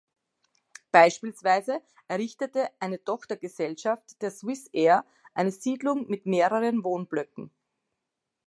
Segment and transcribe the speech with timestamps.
[0.91, 7.51] Beispielsweise errichtete eine Tochtergesellschaft der Swissair eine Siedlung mit mehreren Wohnblöcken.